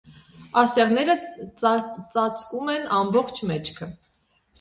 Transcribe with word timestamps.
Ասեղները 0.59 1.15
ծածկում 2.13 2.71
են 2.77 2.87
ամբողջ 3.01 3.43
մեջքը։ 3.53 3.91